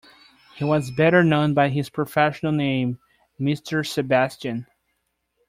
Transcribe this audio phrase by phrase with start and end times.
[0.55, 2.97] He was better known by his professional name
[3.39, 3.85] Mr.
[3.85, 4.65] Sebastian.